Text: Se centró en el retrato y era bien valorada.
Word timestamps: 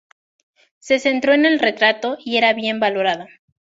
Se 0.79 0.97
centró 0.97 1.33
en 1.35 1.45
el 1.45 1.59
retrato 1.59 2.17
y 2.25 2.37
era 2.37 2.53
bien 2.53 2.79
valorada. 2.79 3.27